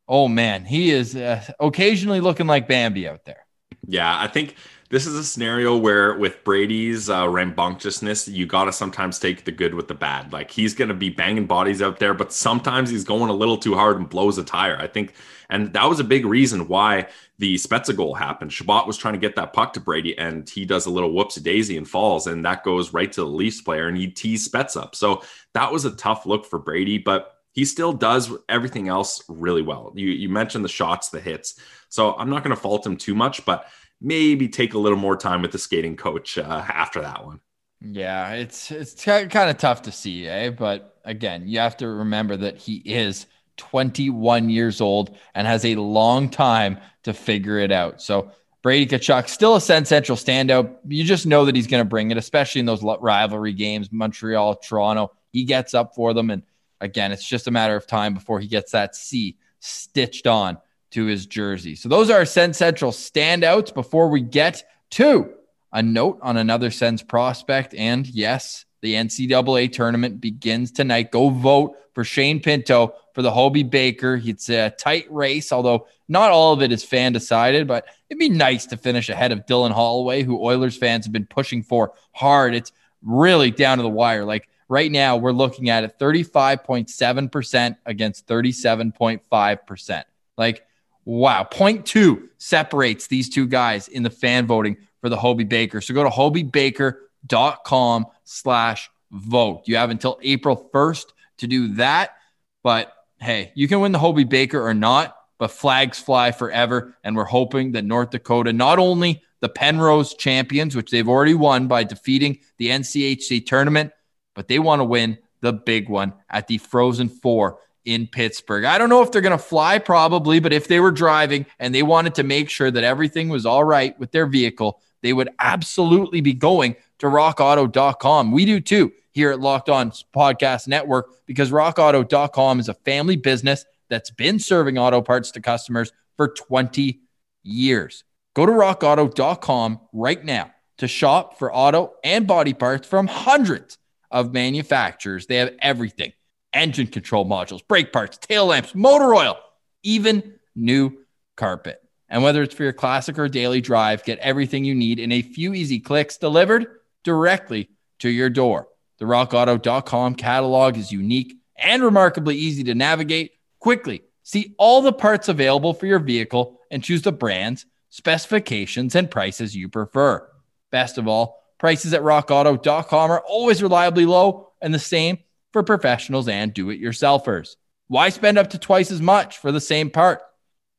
[0.07, 3.45] oh man, he is uh, occasionally looking like Bambi out there.
[3.87, 4.55] Yeah, I think
[4.89, 9.51] this is a scenario where with Brady's uh, rambunctiousness, you got to sometimes take the
[9.51, 10.31] good with the bad.
[10.31, 13.57] Like he's going to be banging bodies out there, but sometimes he's going a little
[13.57, 14.77] too hard and blows a tire.
[14.77, 15.13] I think,
[15.49, 17.07] and that was a big reason why
[17.39, 18.53] the Spezza goal happened.
[18.53, 21.43] Chabot was trying to get that puck to Brady, and he does a little whoopsie
[21.43, 24.77] daisy and falls, and that goes right to the Leafs player, and he tees Spets
[24.77, 24.95] up.
[24.95, 29.61] So that was a tough look for Brady, but he still does everything else really
[29.61, 29.93] well.
[29.95, 33.15] You you mentioned the shots, the hits, so I'm not going to fault him too
[33.15, 33.67] much, but
[34.01, 37.39] maybe take a little more time with the skating coach uh, after that one.
[37.81, 40.49] Yeah, it's it's t- kind of tough to see, eh?
[40.49, 43.25] But again, you have to remember that he is
[43.57, 48.01] 21 years old and has a long time to figure it out.
[48.01, 48.31] So
[48.63, 50.75] Brady Tkachuk, still a Central standout.
[50.87, 54.55] You just know that he's going to bring it, especially in those rivalry games, Montreal,
[54.55, 55.11] Toronto.
[55.31, 56.43] He gets up for them, and
[56.85, 60.57] again, it's just a matter of time before he gets that C stitched on
[60.91, 61.75] to his jersey.
[61.75, 65.33] So those are our Sens Central standouts before we get to
[65.73, 67.73] a note on another Sens prospect.
[67.73, 71.11] And yes, the NCAA tournament begins tonight.
[71.11, 74.21] Go vote for Shane Pinto for the Hobey Baker.
[74.23, 78.29] It's a tight race, although not all of it is fan decided, but it'd be
[78.29, 82.53] nice to finish ahead of Dylan Holloway, who Oilers fans have been pushing for hard.
[82.53, 82.71] It's
[83.01, 84.23] really down to the wire.
[84.23, 90.03] Like right now, we're looking at it 35.7% against 37.5%.
[90.37, 90.65] Like
[91.05, 91.43] Wow.
[91.43, 95.79] Point two separates these two guys in the fan voting for the Hobey Baker.
[95.79, 99.61] So go to hobeybaker.com slash vote.
[99.65, 101.05] You have until April 1st
[101.37, 102.15] to do that.
[102.63, 106.95] But hey, you can win the Hobey Baker or not, but flags fly forever.
[107.03, 111.67] And we're hoping that North Dakota, not only the Penrose champions, which they've already won
[111.67, 113.91] by defeating the NCHC tournament,
[114.35, 118.65] but they want to win the big one at the Frozen Four in Pittsburgh.
[118.65, 121.73] I don't know if they're going to fly, probably, but if they were driving and
[121.73, 125.29] they wanted to make sure that everything was all right with their vehicle, they would
[125.39, 128.31] absolutely be going to rockauto.com.
[128.31, 133.65] We do too here at Locked On Podcast Network because rockauto.com is a family business
[133.87, 136.99] that's been serving auto parts to customers for 20
[137.43, 138.03] years.
[138.33, 143.77] Go to rockauto.com right now to shop for auto and body parts from hundreds
[144.15, 145.27] of manufacturers.
[145.27, 146.13] They have everything
[146.53, 149.37] engine control modules, brake parts, tail lamps, motor oil,
[149.83, 150.97] even new
[151.35, 151.81] carpet.
[152.07, 155.21] And whether it's for your classic or daily drive, get everything you need in a
[155.21, 156.65] few easy clicks delivered
[157.03, 158.69] directly to your door.
[158.99, 164.03] The rockauto.com catalog is unique and remarkably easy to navigate quickly.
[164.23, 169.53] See all the parts available for your vehicle and choose the brands, specifications, and prices
[169.53, 170.25] you prefer.
[170.71, 175.19] Best of all, prices at rockauto.com are always reliably low and the same
[175.53, 177.55] for professionals and do it yourselfers.
[177.87, 180.21] Why spend up to twice as much for the same part?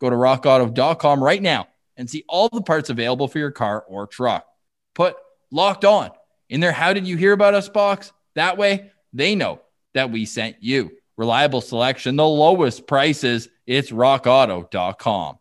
[0.01, 4.07] Go to rockauto.com right now and see all the parts available for your car or
[4.07, 4.47] truck.
[4.95, 5.17] Put
[5.51, 6.11] locked on
[6.49, 6.73] in there.
[6.73, 8.13] How did you hear about us box?
[8.35, 9.63] That way they know
[9.95, 10.91] that we sent you.
[11.17, 13.49] Reliable selection, the lowest prices.
[13.67, 15.39] It's rockauto.com.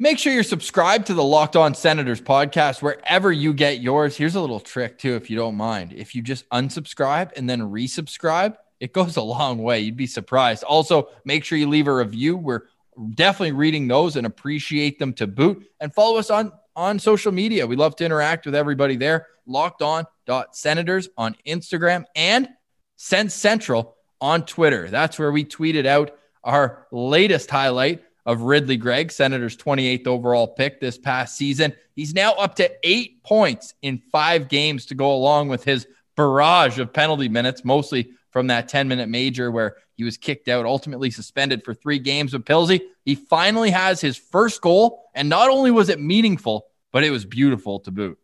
[0.00, 4.16] Make sure you're subscribed to the Locked On Senators podcast wherever you get yours.
[4.16, 5.92] Here's a little trick, too, if you don't mind.
[5.92, 9.78] If you just unsubscribe and then resubscribe, it goes a long way.
[9.78, 10.64] You'd be surprised.
[10.64, 12.36] Also, make sure you leave a review.
[12.36, 12.62] We're
[13.14, 15.64] definitely reading those and appreciate them to boot.
[15.78, 17.64] And follow us on, on social media.
[17.64, 19.28] We love to interact with everybody there.
[19.46, 20.06] Locked on
[20.50, 22.48] senators on Instagram and
[22.96, 24.88] Sens Central on Twitter.
[24.90, 30.80] That's where we tweeted out our latest highlight of Ridley Greig, Senators' 28th overall pick
[30.80, 31.74] this past season.
[31.94, 36.78] He's now up to eight points in five games to go along with his barrage
[36.78, 41.10] of penalty minutes, mostly from that 10 minute major where he was kicked out, ultimately
[41.10, 42.80] suspended for three games with Pilsy.
[43.04, 45.04] He finally has his first goal.
[45.14, 48.18] And not only was it meaningful, but it was beautiful to boot.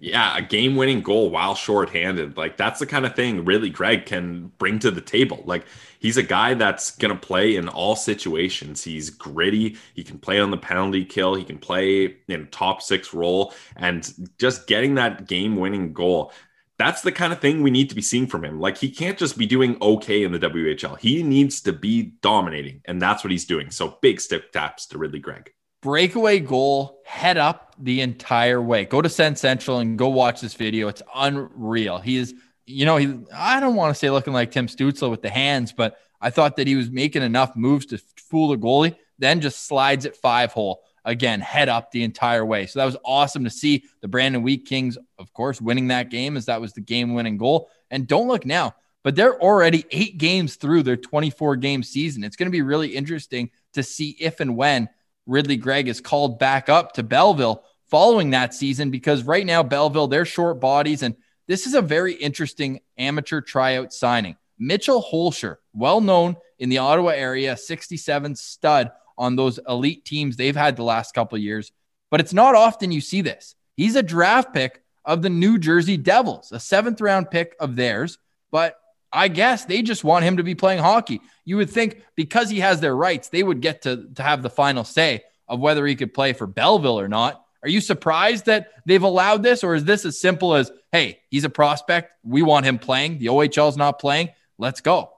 [0.00, 2.36] Yeah, a game winning goal while shorthanded.
[2.36, 5.42] Like that's the kind of thing Ridley Greig can bring to the table.
[5.44, 5.66] Like
[5.98, 8.84] he's a guy that's going to play in all situations.
[8.84, 9.76] He's gritty.
[9.94, 11.34] He can play on the penalty kill.
[11.34, 14.08] He can play in top six role and
[14.38, 16.32] just getting that game winning goal.
[16.78, 18.60] That's the kind of thing we need to be seeing from him.
[18.60, 20.96] Like he can't just be doing okay in the WHL.
[21.00, 23.72] He needs to be dominating, and that's what he's doing.
[23.72, 25.52] So big stick taps to Ridley Greig.
[25.80, 28.84] Breakaway goal, head up the entire way.
[28.84, 30.88] Go to Sens Central and go watch this video.
[30.88, 31.98] It's unreal.
[31.98, 32.34] He is,
[32.66, 35.72] you know, he I don't want to say looking like Tim Stützle with the hands,
[35.72, 39.66] but I thought that he was making enough moves to fool the goalie, then just
[39.66, 40.82] slides it five hole.
[41.04, 42.66] Again, head up the entire way.
[42.66, 46.36] So that was awesome to see the Brandon Wheat Kings, of course, winning that game
[46.36, 47.70] as that was the game winning goal.
[47.90, 52.24] And don't look now, but they're already eight games through their 24 game season.
[52.24, 54.88] It's going to be really interesting to see if and when
[55.28, 60.08] Ridley Greig is called back up to Belleville following that season because right now, Belleville,
[60.08, 61.02] they're short bodies.
[61.02, 61.14] And
[61.46, 64.36] this is a very interesting amateur tryout signing.
[64.58, 70.56] Mitchell Hoelscher, well known in the Ottawa area, 67 stud on those elite teams they've
[70.56, 71.72] had the last couple years.
[72.10, 73.54] But it's not often you see this.
[73.76, 78.18] He's a draft pick of the New Jersey Devils, a seventh round pick of theirs.
[78.50, 78.76] But
[79.12, 81.20] I guess they just want him to be playing hockey.
[81.44, 84.50] You would think because he has their rights, they would get to, to have the
[84.50, 87.42] final say of whether he could play for Belleville or not.
[87.62, 91.44] Are you surprised that they've allowed this, or is this as simple as, hey, he's
[91.44, 92.12] a prospect.
[92.22, 93.18] We want him playing.
[93.18, 94.30] The OHL is not playing.
[94.58, 95.10] Let's go.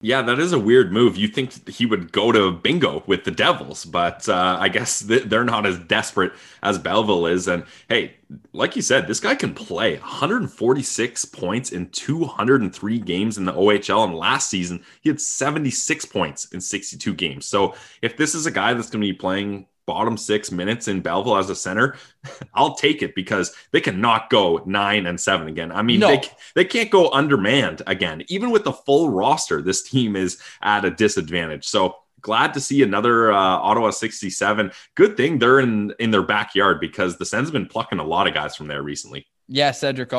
[0.00, 1.16] Yeah, that is a weird move.
[1.16, 5.42] You think he would go to bingo with the Devils, but uh, I guess they're
[5.42, 6.32] not as desperate
[6.62, 7.48] as Belleville is.
[7.48, 8.14] And hey,
[8.52, 14.04] like you said, this guy can play 146 points in 203 games in the OHL.
[14.04, 17.46] And last season, he had 76 points in 62 games.
[17.46, 21.00] So if this is a guy that's going to be playing bottom six minutes in
[21.00, 21.96] Belleville as a center,
[22.54, 25.72] I'll take it because they cannot go nine and seven again.
[25.72, 26.08] I mean, no.
[26.08, 26.22] they,
[26.54, 28.22] they can't go undermanned again.
[28.28, 31.66] Even with the full roster, this team is at a disadvantage.
[31.66, 34.70] So glad to see another uh, Ottawa 67.
[34.94, 38.28] Good thing they're in, in their backyard because the Sens have been plucking a lot
[38.28, 39.26] of guys from there recently.
[39.50, 40.10] Yeah, Cedrick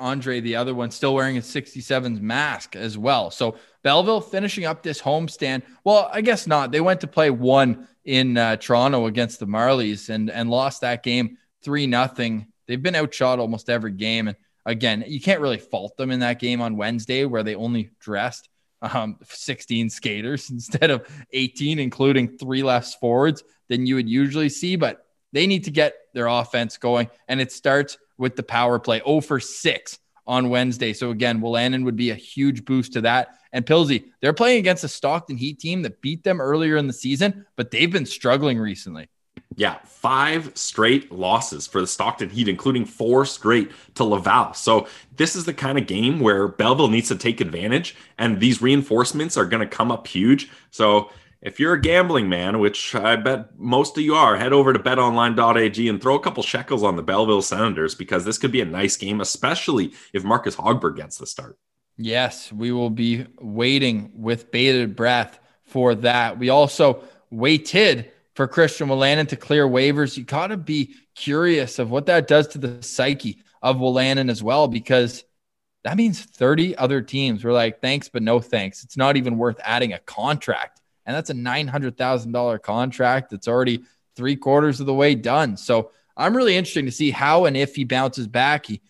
[0.00, 3.30] Andree, the other one, still wearing a 67's mask as well.
[3.30, 5.62] So Belleville finishing up this homestand.
[5.84, 6.72] Well, I guess not.
[6.72, 11.02] They went to play one in uh, Toronto against the Marlies and and lost that
[11.02, 12.46] game three nothing.
[12.66, 16.38] They've been outshot almost every game, and again, you can't really fault them in that
[16.38, 18.48] game on Wednesday where they only dressed
[18.80, 24.76] um, 16 skaters instead of 18, including three less forwards than you would usually see.
[24.76, 29.00] But they need to get their offense going, and it starts with the power play.
[29.04, 30.92] Oh for six on Wednesday.
[30.92, 33.30] So again, Wolanin would be a huge boost to that.
[33.52, 36.92] And Pilsy, they're playing against a Stockton Heat team that beat them earlier in the
[36.92, 39.08] season, but they've been struggling recently.
[39.56, 44.54] Yeah, five straight losses for the Stockton Heat, including four straight to Laval.
[44.54, 48.62] So this is the kind of game where Belleville needs to take advantage, and these
[48.62, 50.48] reinforcements are going to come up huge.
[50.70, 51.10] So
[51.42, 54.78] if you're a gambling man, which I bet most of you are, head over to
[54.78, 58.66] betonline.ag and throw a couple shekels on the Belleville Senators because this could be a
[58.66, 61.58] nice game, especially if Marcus Hogberg gets the start.
[61.96, 66.38] Yes, we will be waiting with bated breath for that.
[66.38, 70.16] We also waited for Christian Wolanin to clear waivers.
[70.16, 74.42] You got to be curious of what that does to the psyche of Wolanin as
[74.42, 75.24] well, because
[75.84, 78.84] that means 30 other teams were like, thanks, but no thanks.
[78.84, 80.79] It's not even worth adding a contract.
[81.10, 83.82] And that's a $900,000 contract that's already
[84.14, 85.56] three quarters of the way done.
[85.56, 88.66] So I'm really interested to see how and if he bounces back.
[88.66, 88.80] He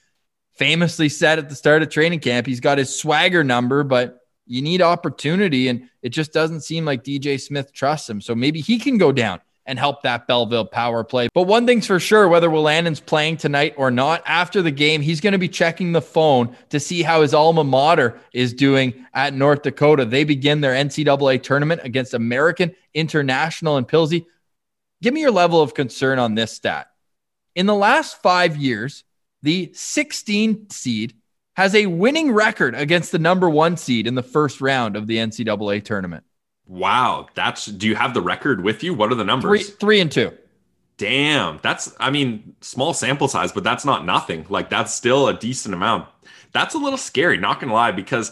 [0.53, 4.61] famously said at the start of training camp, he's got his swagger number, but you
[4.61, 5.69] need opportunity.
[5.69, 8.21] And it just doesn't seem like DJ Smith trusts him.
[8.21, 11.29] So maybe he can go down and help that Belleville power play.
[11.33, 15.21] But one thing's for sure, whether Wolanin's playing tonight or not, after the game, he's
[15.21, 19.33] going to be checking the phone to see how his alma mater is doing at
[19.33, 20.05] North Dakota.
[20.05, 24.27] They begin their NCAA tournament against American International and Pilsy.
[25.03, 26.89] Give me your level of concern on this stat.
[27.55, 29.05] In the last five years,
[29.45, 31.15] the 16 seed
[31.55, 35.19] has a winning record against the number one seed in the first round of the
[35.19, 36.25] NCAA tournament.
[36.71, 37.67] Wow, that's.
[37.67, 38.95] Do you have the record with you?
[38.95, 39.67] What are the numbers?
[39.71, 40.33] Three, three and two.
[40.99, 41.93] Damn, that's.
[41.99, 44.47] I mean, small sample size, but that's not nothing.
[44.49, 46.07] Like that's still a decent amount.
[46.53, 48.31] That's a little scary, not gonna lie, because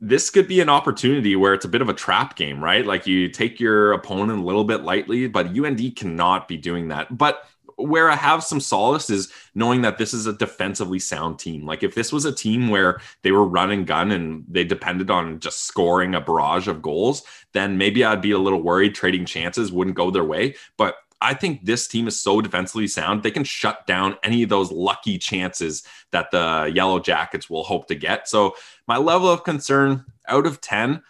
[0.00, 2.86] this could be an opportunity where it's a bit of a trap game, right?
[2.86, 7.18] Like you take your opponent a little bit lightly, but UND cannot be doing that.
[7.18, 11.66] But where I have some solace is knowing that this is a defensively sound team.
[11.66, 15.10] Like if this was a team where they were run and gun and they depended
[15.10, 17.22] on just scoring a barrage of goals,
[17.52, 20.54] then maybe I'd be a little worried trading chances wouldn't go their way.
[20.76, 24.48] But I think this team is so defensively sound, they can shut down any of
[24.48, 28.28] those lucky chances that the Yellow Jackets will hope to get.
[28.28, 28.56] So
[28.88, 31.00] my level of concern out of 10,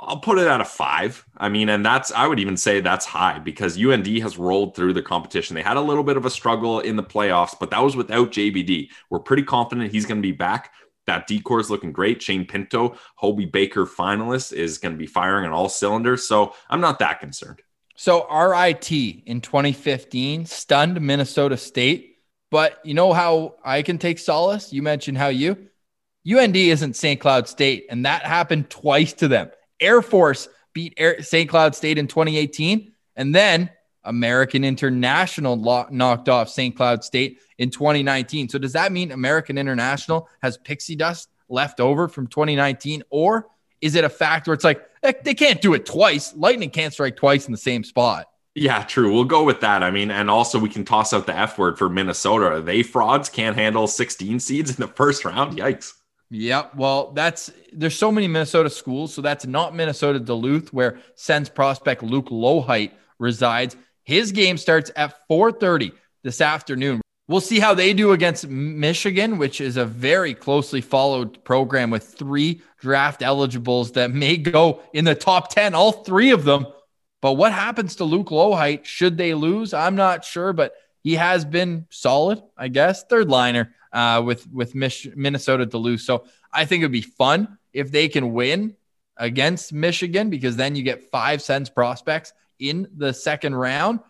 [0.00, 1.26] I'll put it at a five.
[1.36, 4.92] I mean, and that's, I would even say that's high because UND has rolled through
[4.92, 5.54] the competition.
[5.54, 8.30] They had a little bit of a struggle in the playoffs, but that was without
[8.30, 8.90] JBD.
[9.10, 10.72] We're pretty confident he's going to be back.
[11.06, 12.22] That D corps is looking great.
[12.22, 16.28] Shane Pinto, Hobey Baker finalist, is going to be firing on all cylinders.
[16.28, 17.60] So I'm not that concerned.
[17.96, 22.18] So RIT in 2015 stunned Minnesota State.
[22.50, 24.72] But you know how I can take solace?
[24.72, 25.68] You mentioned how you
[26.30, 27.20] UND isn't St.
[27.20, 29.50] Cloud State, and that happened twice to them.
[29.80, 31.48] Air Force beat Air, St.
[31.48, 33.70] Cloud State in 2018, and then
[34.04, 35.56] American International
[35.90, 36.76] knocked off St.
[36.76, 38.48] Cloud State in 2019.
[38.48, 43.48] So does that mean American International has pixie dust left over from 2019, or
[43.80, 46.34] is it a fact where it's like eh, they can't do it twice?
[46.34, 48.26] Lightning can't strike twice in the same spot.
[48.54, 49.12] Yeah, true.
[49.12, 49.82] We'll go with that.
[49.82, 52.60] I mean, and also we can toss out the F word for Minnesota.
[52.60, 55.56] They frauds can't handle 16 seeds in the first round.
[55.56, 55.92] Yikes.
[56.30, 56.74] Yep.
[56.76, 59.14] Well, that's there's so many Minnesota schools.
[59.14, 63.76] So that's not Minnesota Duluth, where Sens prospect Luke Loheit resides.
[64.04, 67.00] His game starts at 4:30 this afternoon.
[67.28, 72.04] We'll see how they do against Michigan, which is a very closely followed program with
[72.04, 76.66] three draft eligibles that may go in the top 10, all three of them.
[77.20, 79.74] But what happens to Luke Loheit should they lose?
[79.74, 80.72] I'm not sure, but
[81.02, 83.04] he has been solid, I guess.
[83.04, 86.00] Third liner uh, with with Mich- Minnesota Duluth.
[86.00, 88.76] So I think it'd be fun if they can win
[89.16, 94.00] against Michigan because then you get five Sens prospects in the second round.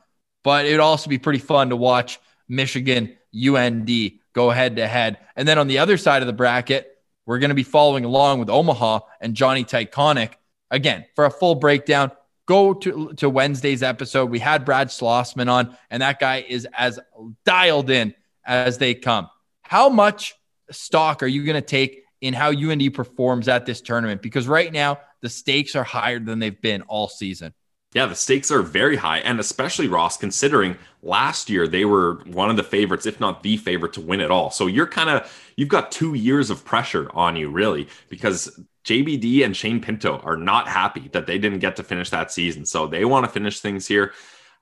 [0.44, 3.90] But it'd also be pretty fun to watch Michigan UND
[4.32, 5.18] go head to head.
[5.36, 8.38] And then on the other side of the bracket, we're going to be following along
[8.38, 10.34] with Omaha and Jonny Tychonick.
[10.70, 12.12] Again, for a full breakdown,
[12.48, 14.30] go to, to Wednesday's episode.
[14.30, 16.98] We had Brad Schlossman on, and that guy is as
[17.44, 19.28] dialed in as they come.
[19.62, 20.34] How much
[20.70, 24.22] stock are you going to take in how UND performs at this tournament?
[24.22, 27.52] Because right now, the stakes are higher than they've been all season.
[27.92, 29.18] Yeah, the stakes are very high.
[29.18, 33.56] And especially, Ross, considering last year they were one of the favorites, if not the
[33.56, 34.50] favorite, to win it all.
[34.50, 39.44] So you're kind of, you've got two years of pressure on you, really, because JBD
[39.44, 42.64] and Shane Pinto are not happy that they didn't get to finish that season.
[42.64, 44.12] So they want to finish things here.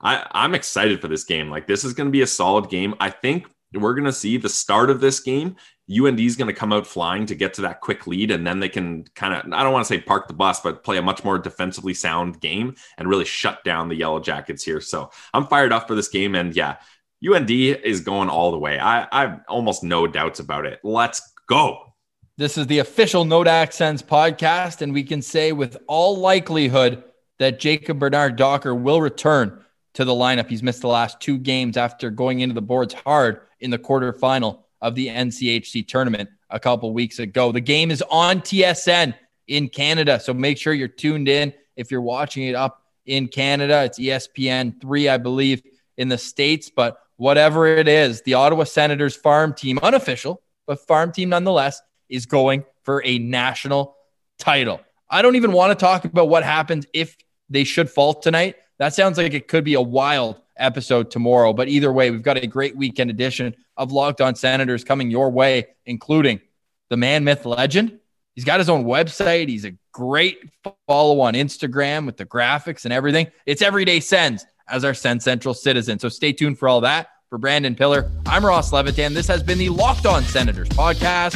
[0.01, 1.49] I, I'm excited for this game.
[1.49, 2.93] Like, this is going to be a solid game.
[2.99, 5.55] I think we're going to see the start of this game.
[5.89, 8.59] UND is going to come out flying to get to that quick lead, and then
[8.59, 11.01] they can kind of, I don't want to say park the bus, but play a
[11.01, 14.81] much more defensively sound game and really shut down the Yellow Jackets here.
[14.81, 16.35] So I'm fired up for this game.
[16.35, 16.77] And yeah,
[17.25, 18.79] UND is going all the way.
[18.79, 20.79] I, I have almost no doubts about it.
[20.83, 21.93] Let's go.
[22.39, 27.03] This is the official Note Accents podcast, and we can say with all likelihood
[27.39, 29.65] that Jacob Bernard Docker will return
[29.95, 30.47] to the lineup.
[30.47, 34.59] He's missed the last two games after going into the boards hard in the quarterfinal
[34.83, 37.51] of the NCHC tournament a couple weeks ago.
[37.51, 39.15] The game is on TSN
[39.47, 43.83] in Canada, so make sure you're tuned in if you're watching it up in Canada.
[43.85, 45.63] It's ESPN 3, I believe,
[45.97, 51.11] in the States, but whatever it is, the Ottawa Senators farm team, unofficial, but farm
[51.11, 53.95] team nonetheless, is going for a national
[54.37, 54.81] title.
[55.09, 57.15] I don't even want to talk about what happens if
[57.49, 58.55] they should fall tonight.
[58.79, 61.53] That sounds like it could be a wild episode tomorrow.
[61.53, 65.29] But either way, we've got a great weekend edition of Locked On Senators coming your
[65.29, 66.41] way, including
[66.89, 67.99] the man, myth, legend.
[68.35, 69.49] He's got his own website.
[69.49, 70.37] He's a great
[70.85, 73.27] follow on Instagram with the graphics and everything.
[73.45, 75.97] It's Everyday Sens as our Sens Central citizen.
[75.99, 77.09] So stay tuned for all that.
[77.29, 79.13] For Brandon Pillar, I'm Ross Levitan.
[79.13, 81.35] This has been the Locked On Senators podcast,